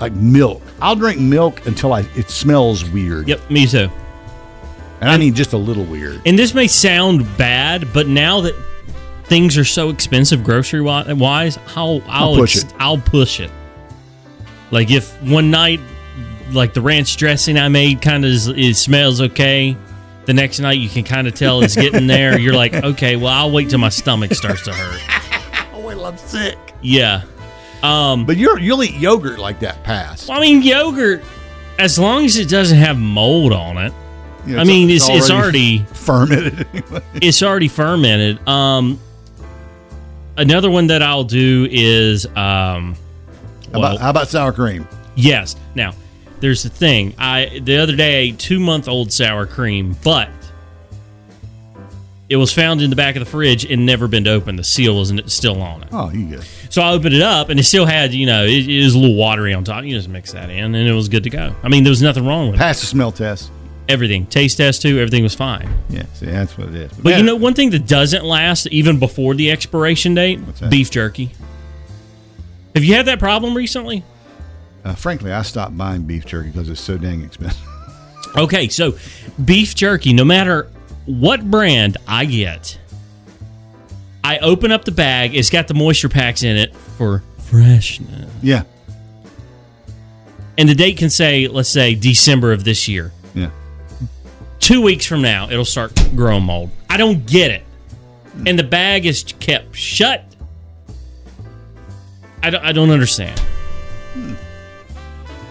like 0.00 0.12
milk. 0.12 0.62
I'll 0.80 0.96
drink 0.96 1.20
milk 1.20 1.66
until 1.66 1.92
I 1.92 2.00
it 2.14 2.30
smells 2.30 2.88
weird. 2.90 3.28
Yep, 3.28 3.50
me 3.50 3.66
too. 3.66 3.90
And 5.00 5.10
I 5.10 5.16
mean 5.18 5.34
just 5.34 5.52
a 5.52 5.58
little 5.58 5.84
weird. 5.84 6.22
And 6.26 6.38
this 6.38 6.54
may 6.54 6.66
sound 6.66 7.26
bad, 7.36 7.92
but 7.92 8.06
now 8.06 8.40
that 8.42 8.54
things 9.24 9.56
are 9.58 9.64
so 9.64 9.90
expensive 9.90 10.44
grocery 10.44 10.80
wise, 10.80 11.58
I'll 11.74 12.02
I'll 12.06 12.34
push 12.36 12.56
ex- 12.56 12.64
it. 12.64 12.74
I'll 12.78 12.98
push 12.98 13.40
it. 13.40 13.50
Like 14.70 14.90
if 14.90 15.10
one 15.22 15.50
night, 15.50 15.80
like 16.52 16.74
the 16.74 16.80
ranch 16.80 17.16
dressing 17.16 17.56
I 17.58 17.68
made, 17.68 18.02
kind 18.02 18.24
of 18.24 18.30
is, 18.30 18.48
it 18.48 18.74
smells 18.76 19.20
okay. 19.20 19.76
The 20.24 20.34
next 20.34 20.58
night 20.58 20.78
you 20.78 20.88
can 20.88 21.04
kind 21.04 21.28
of 21.28 21.34
tell 21.34 21.62
it's 21.62 21.76
getting 21.76 22.06
there. 22.08 22.38
You're 22.38 22.54
like, 22.54 22.74
okay, 22.84 23.16
well 23.16 23.32
I'll 23.32 23.50
wait 23.52 23.70
till 23.70 23.78
my 23.78 23.90
stomach 23.90 24.34
starts 24.34 24.62
to 24.64 24.72
hurt. 24.74 25.00
Oh 25.72 25.80
wait, 25.86 25.94
till 25.94 26.06
I'm 26.06 26.16
sick. 26.16 26.58
Yeah. 26.82 27.22
Um, 27.82 28.24
But 28.26 28.36
you're 28.36 28.58
you'll 28.58 28.82
eat 28.82 28.94
yogurt 28.94 29.38
like 29.38 29.60
that 29.60 29.82
past. 29.84 30.28
well, 30.28 30.38
I 30.38 30.40
mean 30.40 30.62
yogurt, 30.62 31.22
as 31.78 31.98
long 31.98 32.24
as 32.24 32.36
it 32.36 32.48
doesn't 32.48 32.78
have 32.78 32.98
mold 32.98 33.52
on 33.52 33.76
it. 33.78 33.92
You 34.46 34.54
know, 34.54 34.60
I 34.60 34.64
mean, 34.64 34.90
it's 34.90 35.08
it's 35.08 35.30
already 35.30 35.78
fermented. 35.92 36.66
it's 37.14 37.42
already 37.42 37.68
fermented. 37.68 38.46
Um, 38.48 39.00
another 40.36 40.70
one 40.70 40.86
that 40.88 41.02
I'll 41.02 41.24
do 41.24 41.66
is 41.70 42.26
um, 42.26 42.94
how, 43.72 43.78
about, 43.78 43.98
how 44.00 44.10
about 44.10 44.28
sour 44.28 44.52
cream? 44.52 44.86
yes. 45.16 45.56
Now, 45.74 45.94
there's 46.40 46.62
the 46.62 46.68
thing. 46.68 47.14
I 47.18 47.60
the 47.62 47.78
other 47.78 47.96
day 47.96 48.18
I 48.18 48.20
ate 48.28 48.38
two 48.38 48.60
month 48.60 48.88
old 48.88 49.12
sour 49.12 49.46
cream, 49.46 49.96
but 50.04 50.28
it 52.28 52.36
was 52.36 52.52
found 52.52 52.82
in 52.82 52.90
the 52.90 52.96
back 52.96 53.14
of 53.16 53.20
the 53.20 53.30
fridge 53.30 53.64
and 53.64 53.86
never 53.86 54.08
been 54.08 54.26
opened. 54.26 54.58
The 54.58 54.64
seal 54.64 54.96
wasn't 54.96 55.30
still 55.30 55.62
on 55.62 55.82
it. 55.82 55.88
Oh, 55.92 56.10
you 56.10 56.26
good? 56.36 56.44
So 56.70 56.82
I 56.82 56.92
opened 56.92 57.14
it 57.14 57.22
up 57.22 57.48
and 57.48 57.60
it 57.60 57.64
still 57.64 57.86
had, 57.86 58.12
you 58.12 58.26
know, 58.26 58.44
it, 58.44 58.68
it 58.68 58.82
was 58.82 58.94
a 58.94 58.98
little 58.98 59.16
watery 59.16 59.54
on 59.54 59.62
top. 59.64 59.84
You 59.84 59.94
just 59.94 60.08
mix 60.08 60.32
that 60.32 60.50
in 60.50 60.74
and 60.74 60.88
it 60.88 60.92
was 60.92 61.08
good 61.08 61.22
to 61.24 61.30
go. 61.30 61.54
I 61.62 61.68
mean, 61.68 61.84
there 61.84 61.90
was 61.90 62.02
nothing 62.02 62.26
wrong 62.26 62.46
with 62.46 62.56
it. 62.56 62.58
Pass 62.58 62.80
the 62.80 62.86
smell 62.86 63.12
test. 63.12 63.50
Everything, 63.88 64.26
taste 64.26 64.56
test 64.56 64.82
too, 64.82 64.98
everything 64.98 65.22
was 65.22 65.36
fine. 65.36 65.72
Yeah, 65.88 66.06
see, 66.14 66.26
that's 66.26 66.58
what 66.58 66.70
it 66.70 66.74
is. 66.74 66.92
But 66.94 67.18
you 67.18 67.22
know, 67.22 67.36
one 67.36 67.54
thing 67.54 67.70
that 67.70 67.86
doesn't 67.86 68.24
last 68.24 68.66
even 68.68 68.98
before 68.98 69.34
the 69.34 69.52
expiration 69.52 70.14
date: 70.14 70.44
that? 70.56 70.72
beef 70.72 70.90
jerky. 70.90 71.30
Have 72.74 72.82
you 72.82 72.94
had 72.94 73.06
that 73.06 73.20
problem 73.20 73.56
recently? 73.56 74.02
uh, 74.84 74.94
frankly, 74.96 75.30
I 75.32 75.42
stopped 75.42 75.78
buying 75.78 76.02
beef 76.02 76.26
jerky 76.26 76.50
because 76.50 76.68
it's 76.68 76.80
so 76.80 76.98
dang 76.98 77.22
expensive. 77.22 77.62
Okay, 78.36 78.68
so 78.68 78.98
beef 79.42 79.74
jerky, 79.74 80.12
no 80.12 80.24
matter 80.24 80.68
what 81.06 81.50
brand 81.50 81.96
I 82.06 82.24
get, 82.24 82.78
I 84.22 84.38
open 84.38 84.72
up 84.72 84.84
the 84.84 84.92
bag. 84.92 85.34
It's 85.34 85.50
got 85.50 85.68
the 85.68 85.74
moisture 85.74 86.08
packs 86.08 86.42
in 86.42 86.56
it 86.56 86.74
for 86.74 87.22
freshness, 87.38 88.30
yeah, 88.42 88.64
and 90.58 90.68
the 90.68 90.74
date 90.74 90.96
can 90.96 91.10
say, 91.10 91.48
let's 91.48 91.68
say 91.68 91.94
December 91.94 92.52
of 92.52 92.64
this 92.64 92.88
year. 92.88 93.12
yeah. 93.34 93.50
Two 94.58 94.82
weeks 94.82 95.06
from 95.06 95.22
now, 95.22 95.48
it'll 95.48 95.64
start 95.64 95.92
growing 96.16 96.42
mold. 96.42 96.70
I 96.90 96.96
don't 96.96 97.24
get 97.26 97.50
it, 97.50 97.62
hmm. 98.32 98.48
and 98.48 98.58
the 98.58 98.64
bag 98.64 99.06
is 99.06 99.22
kept 99.22 99.76
shut. 99.76 100.24
I 102.42 102.50
don't, 102.50 102.64
I 102.64 102.72
don't 102.72 102.90
understand. 102.90 103.38
Hmm. 104.14 104.34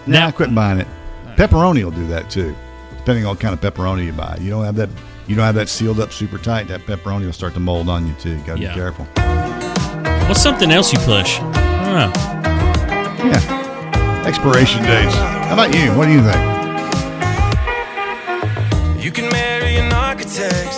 Now 0.08 0.28
I 0.28 0.32
quit 0.32 0.54
buying 0.54 0.80
it. 0.80 0.88
Pepperoni 1.36 1.84
will 1.84 1.92
do 1.92 2.08
that 2.08 2.30
too, 2.30 2.56
depending 2.98 3.26
on 3.26 3.32
what 3.32 3.40
kind 3.40 3.54
of 3.54 3.62
pepperoni 3.62 4.06
you 4.06 4.14
buy. 4.14 4.38
You 4.40 4.50
don't 4.50 4.64
have 4.64 4.76
that. 4.76 4.90
You 5.28 5.36
don't 5.36 5.46
have 5.46 5.56
that 5.56 5.70
sealed 5.70 6.00
up 6.00 6.12
super 6.14 6.38
tight. 6.38 6.68
That 6.68 6.82
pepperoni 6.86 7.26
will 7.26 7.34
start 7.34 7.54
to 7.56 7.60
mold 7.60 7.90
on 7.90 8.08
you 8.08 8.14
too. 8.20 8.32
You 8.32 8.38
got 8.44 8.58
to 8.58 8.62
Yeah. 8.62 8.70
be 8.70 8.76
careful. 8.76 9.06
What's 10.28 10.42
something 10.42 10.72
else 10.72 10.94
you 10.94 11.00
push? 11.00 11.40
I 11.40 11.86
don't 11.86 11.96
know. 11.96 13.32
Yeah. 13.32 14.24
Expiration 14.26 14.84
dates. 14.84 15.14
How 15.16 15.54
about 15.54 15.74
you? 15.76 15.92
What 15.94 16.06
do 16.06 16.12
you 16.12 16.22
think? 16.22 16.42
You 19.04 19.12
can 19.12 19.30
marry 19.32 19.78
an 19.78 19.92
architect. 19.94 20.74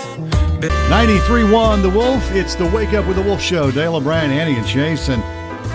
93.1 0.90 1.82
The 1.82 1.90
Wolf. 1.90 2.32
It's 2.34 2.56
the 2.56 2.66
Wake 2.68 2.94
Up 2.94 3.06
with 3.06 3.18
the 3.18 3.22
Wolf 3.24 3.42
show. 3.42 3.70
Dale 3.72 3.96
O'Brien, 3.96 4.32
Annie, 4.32 4.56
and 4.58 4.66
Chase. 4.68 5.10
And 5.10 5.22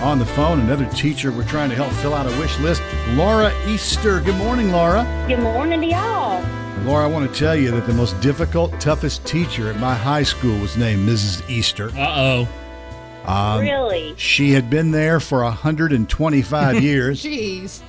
on 0.01 0.17
the 0.19 0.25
phone, 0.25 0.59
another 0.59 0.85
teacher 0.87 1.31
we're 1.31 1.45
trying 1.47 1.69
to 1.69 1.75
help 1.75 1.91
fill 1.93 2.13
out 2.13 2.25
a 2.25 2.39
wish 2.39 2.57
list, 2.59 2.81
Laura 3.11 3.51
Easter. 3.67 4.19
Good 4.19 4.35
morning, 4.37 4.71
Laura. 4.71 5.05
Good 5.27 5.39
morning 5.39 5.81
to 5.81 5.87
y'all. 5.87 6.43
Laura, 6.83 7.05
I 7.05 7.07
want 7.07 7.31
to 7.31 7.39
tell 7.39 7.55
you 7.55 7.71
that 7.71 7.87
the 7.87 7.93
most 7.93 8.19
difficult, 8.19 8.77
toughest 8.81 9.25
teacher 9.25 9.69
at 9.69 9.79
my 9.79 9.95
high 9.95 10.23
school 10.23 10.59
was 10.59 10.75
named 10.75 11.07
Mrs. 11.07 11.49
Easter. 11.49 11.89
Uh 11.95 12.45
oh. 12.45 12.47
Um, 13.25 13.61
really? 13.61 14.13
She 14.17 14.51
had 14.51 14.69
been 14.69 14.91
there 14.91 15.21
for 15.21 15.43
125 15.43 16.83
years. 16.83 17.23
Jeez. 17.23 17.81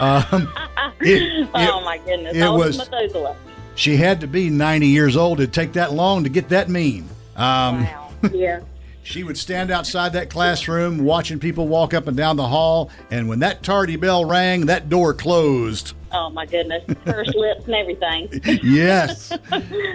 Um, 0.00 0.50
it- 1.00 1.48
oh 1.54 1.82
my 1.84 1.98
goodness! 1.98 2.34
it 2.34 2.40
I 2.42 2.48
was, 2.48 2.78
was- 2.78 2.90
Methuselah. 2.90 3.36
she 3.74 3.96
had 3.96 4.20
to 4.22 4.26
be 4.26 4.48
90 4.48 4.86
years 4.86 5.14
old. 5.14 5.40
It'd 5.40 5.52
take 5.52 5.74
that 5.74 5.92
long 5.92 6.24
to 6.24 6.30
get 6.30 6.48
that 6.48 6.68
mean. 6.70 7.08
Um, 7.36 7.84
Wow. 7.84 8.06
Yeah. 8.32 8.60
She 9.02 9.24
would 9.24 9.36
stand 9.38 9.70
outside 9.70 10.12
that 10.12 10.28
classroom 10.30 10.98
watching 11.04 11.38
people 11.38 11.66
walk 11.68 11.94
up 11.94 12.06
and 12.06 12.16
down 12.16 12.36
the 12.36 12.46
hall, 12.46 12.90
and 13.10 13.28
when 13.28 13.38
that 13.40 13.62
tardy 13.62 13.96
bell 13.96 14.24
rang, 14.26 14.66
that 14.66 14.88
door 14.90 15.14
closed. 15.14 15.94
Oh 16.12 16.30
my 16.30 16.46
goodness! 16.46 16.84
Pursed 17.04 17.34
lips 17.36 17.64
and 17.66 17.74
everything. 17.74 18.28
Yes. 18.62 19.32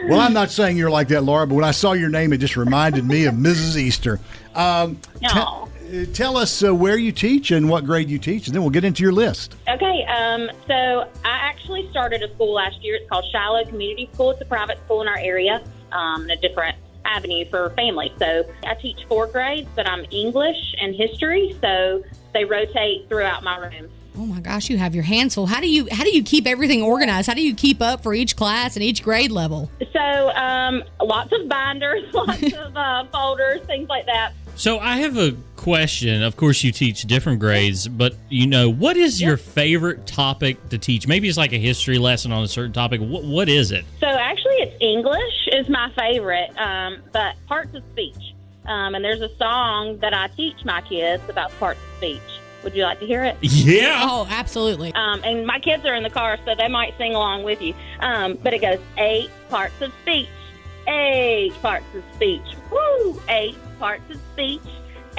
well, 0.07 0.19
I'm 0.19 0.33
not 0.33 0.49
saying 0.51 0.77
you're 0.77 0.89
like 0.89 1.09
that, 1.09 1.23
Laura, 1.23 1.45
but 1.45 1.55
when 1.55 1.63
I 1.63 1.71
saw 1.71 1.93
your 1.93 2.09
name, 2.09 2.33
it 2.33 2.37
just 2.37 2.55
reminded 2.55 3.05
me 3.05 3.25
of 3.25 3.35
Mrs. 3.35 3.77
Easter. 3.77 4.19
Um, 4.55 4.99
Aw. 5.23 5.63
uh, 5.63 6.05
tell 6.13 6.37
us 6.37 6.63
uh, 6.63 6.73
where 6.73 6.97
you 6.97 7.11
teach 7.11 7.51
and 7.51 7.69
what 7.69 7.85
grade 7.85 8.09
you 8.09 8.17
teach, 8.17 8.47
and 8.47 8.55
then 8.55 8.61
we'll 8.61 8.71
get 8.71 8.85
into 8.85 9.03
your 9.03 9.11
list. 9.11 9.55
Okay, 9.67 10.05
um, 10.05 10.49
so 10.67 11.09
I 11.23 11.37
actually 11.37 11.89
started 11.91 12.23
a 12.23 12.33
school 12.33 12.53
last 12.53 12.81
year. 12.81 12.95
It's 12.95 13.09
called 13.09 13.25
Shiloh 13.31 13.65
Community 13.65 14.09
School. 14.13 14.31
It's 14.31 14.41
a 14.41 14.45
private 14.45 14.77
school 14.85 15.01
in 15.01 15.07
our 15.07 15.17
area, 15.17 15.63
um, 15.91 16.29
a 16.29 16.37
different 16.37 16.77
avenue 17.05 17.45
for 17.49 17.69
families. 17.71 18.11
So 18.19 18.45
I 18.65 18.75
teach 18.75 19.05
four 19.07 19.27
grades, 19.27 19.69
but 19.75 19.87
I'm 19.87 20.05
English 20.11 20.75
and 20.81 20.95
history, 20.95 21.55
so 21.61 22.03
they 22.33 22.45
rotate 22.45 23.07
throughout 23.07 23.43
my 23.43 23.57
room. 23.57 23.89
Oh 24.17 24.25
my 24.25 24.39
gosh, 24.39 24.69
you 24.69 24.77
have 24.77 24.95
your 24.95 25.03
hands 25.03 25.35
full. 25.35 25.45
How 25.45 25.59
do 25.59 25.67
you 25.67 25.87
how 25.91 26.03
do 26.03 26.15
you 26.15 26.23
keep 26.23 26.47
everything 26.47 26.81
organized? 26.81 27.27
How 27.27 27.33
do 27.33 27.41
you 27.41 27.53
keep 27.53 27.81
up 27.81 28.03
for 28.03 28.13
each 28.13 28.35
class 28.35 28.75
and 28.75 28.83
each 28.83 29.03
grade 29.03 29.31
level? 29.31 29.69
So 29.91 30.29
um, 30.29 30.83
lots 31.01 31.31
of 31.33 31.47
binders, 31.49 32.03
lots 32.13 32.53
of 32.53 32.75
uh, 32.75 33.05
folders, 33.11 33.61
things 33.65 33.89
like 33.89 34.05
that. 34.05 34.33
So 34.55 34.79
I 34.79 34.97
have 34.97 35.17
a 35.17 35.35
question. 35.57 36.23
Of 36.23 36.37
course, 36.37 36.63
you 36.63 36.71
teach 36.71 37.03
different 37.03 37.39
grades, 37.41 37.89
but 37.89 38.15
you 38.29 38.47
know, 38.47 38.69
what 38.69 38.95
is 38.95 39.21
your 39.21 39.35
favorite 39.35 40.07
topic 40.07 40.69
to 40.69 40.77
teach? 40.77 41.07
Maybe 41.07 41.27
it's 41.27 41.37
like 41.37 41.51
a 41.51 41.57
history 41.57 41.97
lesson 41.97 42.31
on 42.31 42.43
a 42.43 42.47
certain 42.47 42.71
topic. 42.71 43.01
What, 43.01 43.25
what 43.25 43.49
is 43.49 43.71
it? 43.71 43.83
So 43.99 44.07
actually, 44.07 44.55
it's 44.55 44.77
English 44.79 45.49
is 45.51 45.67
my 45.67 45.91
favorite, 45.97 46.57
um, 46.57 47.01
but 47.11 47.35
parts 47.47 47.75
of 47.75 47.83
speech. 47.91 48.15
Um, 48.65 48.95
and 48.95 49.03
there's 49.03 49.21
a 49.21 49.35
song 49.37 49.99
that 49.99 50.13
I 50.13 50.27
teach 50.27 50.63
my 50.63 50.81
kids 50.81 51.21
about 51.29 51.51
parts 51.59 51.79
of 51.79 51.97
speech. 51.97 52.21
Would 52.65 52.75
you 52.75 52.81
like 52.81 52.99
to 52.99 53.05
hear 53.05 53.23
it? 53.23 53.37
Yeah. 53.41 54.01
Oh, 54.01 54.27
absolutely. 54.27 54.91
Um, 54.95 55.21
and 55.23 55.45
my 55.45 55.59
kids 55.59 55.85
are 55.85 55.93
in 55.93 56.01
the 56.01 56.09
car, 56.09 56.37
so 56.45 56.55
they 56.55 56.67
might 56.67 56.97
sing 56.97 57.13
along 57.13 57.43
with 57.43 57.61
you. 57.61 57.75
Um, 57.99 58.39
but 58.41 58.53
it 58.55 58.59
goes 58.59 58.79
eight 58.97 59.29
parts 59.49 59.79
of 59.81 59.93
speech, 60.01 60.29
eight 60.87 61.53
parts 61.61 61.85
of 61.93 62.03
speech, 62.15 62.41
woo, 62.71 63.21
eight 63.29 63.55
parts 63.77 64.09
of 64.09 64.19
speech, 64.33 64.61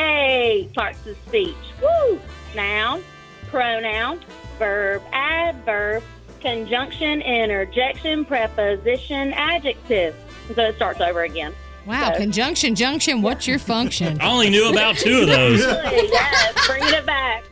eight 0.00 0.72
parts 0.74 1.06
of 1.06 1.16
speech, 1.28 1.54
woo. 1.80 2.20
Noun, 2.56 3.04
pronoun, 3.48 4.20
verb, 4.58 5.02
adverb, 5.12 6.02
conjunction, 6.40 7.22
interjection, 7.22 8.24
preposition, 8.24 9.32
adjective. 9.34 10.16
So 10.52 10.62
it 10.62 10.76
starts 10.76 11.00
over 11.00 11.22
again. 11.22 11.54
Wow, 11.87 12.12
So- 12.12 12.19
conjunction, 12.19 12.75
junction. 12.75 13.23
What's 13.23 13.47
your 13.47 13.59
function? 13.59 14.21
I 14.21 14.28
only 14.28 14.50
knew 14.50 14.71
about 14.71 14.97
two 14.97 15.21
of 15.23 15.26
those. 15.28 15.61
yes, 15.64 16.66
bringing 16.66 16.93
it 16.95 17.07
back. 17.07 17.45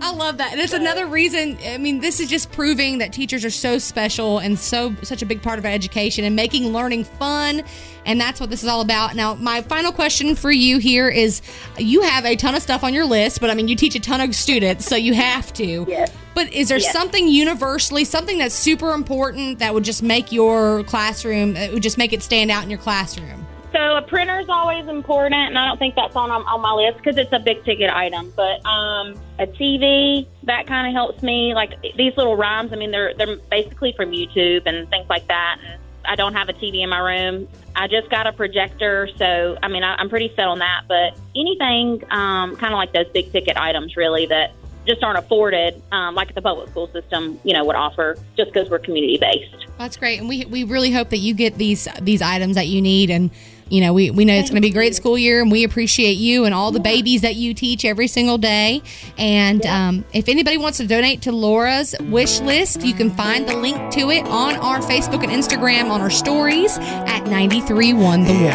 I 0.00 0.10
love 0.12 0.36
that. 0.36 0.52
And 0.52 0.60
it's 0.60 0.74
another 0.74 1.06
reason. 1.06 1.56
I 1.66 1.78
mean, 1.78 2.00
this 2.00 2.20
is 2.20 2.28
just 2.28 2.52
proving 2.52 2.98
that 2.98 3.12
teachers 3.12 3.42
are 3.44 3.50
so 3.50 3.78
special 3.78 4.38
and 4.38 4.58
so 4.58 4.94
such 5.02 5.22
a 5.22 5.26
big 5.26 5.40
part 5.40 5.58
of 5.58 5.64
our 5.64 5.70
education 5.70 6.24
and 6.24 6.36
making 6.36 6.72
learning 6.74 7.04
fun. 7.04 7.62
And 8.04 8.20
that's 8.20 8.38
what 8.38 8.50
this 8.50 8.62
is 8.62 8.68
all 8.68 8.82
about. 8.82 9.16
Now, 9.16 9.34
my 9.34 9.62
final 9.62 9.92
question 9.92 10.36
for 10.36 10.52
you 10.52 10.76
here 10.76 11.08
is 11.08 11.40
you 11.78 12.02
have 12.02 12.26
a 12.26 12.36
ton 12.36 12.54
of 12.54 12.60
stuff 12.60 12.84
on 12.84 12.92
your 12.92 13.06
list, 13.06 13.40
but 13.40 13.48
I 13.48 13.54
mean, 13.54 13.66
you 13.66 13.76
teach 13.76 13.94
a 13.94 14.00
ton 14.00 14.20
of 14.20 14.34
students, 14.34 14.84
so 14.84 14.94
you 14.94 15.14
have 15.14 15.52
to. 15.54 15.86
Yes. 15.88 16.12
But 16.34 16.52
is 16.52 16.68
there 16.68 16.78
Yes. 16.78 16.92
something 16.92 17.28
universally, 17.28 18.04
something 18.04 18.38
that's 18.38 18.54
super 18.54 18.92
important 18.92 19.60
that 19.60 19.72
would 19.72 19.84
just 19.84 20.02
make 20.02 20.32
your 20.32 20.82
classroom, 20.84 21.56
it 21.56 21.72
would 21.72 21.82
just 21.82 21.98
make 21.98 22.12
it 22.12 22.22
stand 22.22 22.50
out 22.50 22.64
in 22.64 22.70
your 22.70 22.78
classroom? 22.78 23.46
So 23.72 23.96
a 23.96 24.02
printer 24.02 24.38
is 24.38 24.48
always 24.48 24.86
important, 24.86 25.34
and 25.34 25.58
I 25.58 25.66
don't 25.66 25.78
think 25.78 25.96
that's 25.96 26.14
on 26.14 26.30
on 26.30 26.60
my 26.60 26.72
list 26.72 26.98
because 26.98 27.16
it's 27.16 27.32
a 27.32 27.40
big 27.40 27.64
ticket 27.64 27.90
item. 27.90 28.32
But 28.36 28.64
um, 28.64 29.14
a 29.40 29.48
TV 29.48 30.28
that 30.44 30.68
kind 30.68 30.86
of 30.86 30.92
helps 30.94 31.24
me. 31.24 31.54
Like 31.54 31.80
these 31.96 32.16
little 32.16 32.36
rhymes, 32.36 32.72
I 32.72 32.76
mean, 32.76 32.92
they're 32.92 33.14
they're 33.14 33.36
basically 33.50 33.92
from 33.96 34.12
YouTube 34.12 34.62
and 34.66 34.88
things 34.90 35.06
like 35.10 35.26
that. 35.26 35.58
And 35.66 35.80
I 36.04 36.14
don't 36.14 36.34
have 36.34 36.48
a 36.48 36.52
TV 36.52 36.82
in 36.84 36.88
my 36.88 36.98
room. 37.00 37.48
I 37.74 37.88
just 37.88 38.08
got 38.10 38.28
a 38.28 38.32
projector, 38.32 39.08
so 39.16 39.58
I 39.60 39.66
mean, 39.66 39.82
I, 39.82 39.96
I'm 39.96 40.08
pretty 40.08 40.32
set 40.36 40.46
on 40.46 40.60
that. 40.60 40.82
But 40.86 41.18
anything 41.34 42.00
um, 42.12 42.54
kind 42.54 42.72
of 42.72 42.78
like 42.78 42.92
those 42.92 43.08
big 43.12 43.32
ticket 43.32 43.56
items, 43.56 43.96
really 43.96 44.26
that 44.26 44.52
just 44.86 45.02
aren't 45.02 45.18
afforded, 45.18 45.82
um, 45.92 46.14
like 46.14 46.34
the 46.34 46.42
public 46.42 46.68
school 46.70 46.90
system, 46.92 47.38
you 47.44 47.52
know, 47.52 47.64
would 47.64 47.76
offer, 47.76 48.16
just 48.36 48.52
because 48.52 48.70
we're 48.70 48.78
community 48.78 49.18
based. 49.18 49.66
That's 49.78 49.96
great, 49.96 50.20
and 50.20 50.28
we 50.28 50.44
we 50.44 50.64
really 50.64 50.92
hope 50.92 51.10
that 51.10 51.18
you 51.18 51.34
get 51.34 51.56
these 51.56 51.88
these 52.00 52.22
items 52.22 52.54
that 52.54 52.68
you 52.68 52.80
need, 52.80 53.10
and 53.10 53.30
you 53.68 53.80
know 53.80 53.92
we 53.92 54.10
we 54.10 54.24
know 54.24 54.34
it's 54.34 54.50
going 54.50 54.62
to 54.62 54.66
be 54.66 54.70
a 54.70 54.72
great 54.72 54.94
school 54.94 55.18
year, 55.18 55.42
and 55.42 55.50
we 55.50 55.64
appreciate 55.64 56.12
you 56.12 56.44
and 56.44 56.54
all 56.54 56.70
the 56.70 56.80
babies 56.80 57.22
that 57.22 57.34
you 57.34 57.54
teach 57.54 57.84
every 57.84 58.06
single 58.06 58.38
day. 58.38 58.82
And 59.18 59.66
um, 59.66 60.04
if 60.12 60.28
anybody 60.28 60.58
wants 60.58 60.78
to 60.78 60.86
donate 60.86 61.22
to 61.22 61.32
Laura's 61.32 61.94
wish 62.02 62.40
list, 62.40 62.82
you 62.82 62.94
can 62.94 63.10
find 63.10 63.48
the 63.48 63.56
link 63.56 63.92
to 63.94 64.10
it 64.10 64.24
on 64.26 64.54
our 64.56 64.78
Facebook 64.78 65.24
and 65.24 65.32
Instagram 65.32 65.90
on 65.90 66.00
our 66.00 66.10
stories 66.10 66.78
at 66.78 67.24
931 67.24 68.24
The 68.24 68.32
Wolf. 68.32 68.54